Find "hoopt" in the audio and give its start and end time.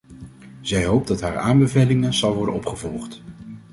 0.85-1.07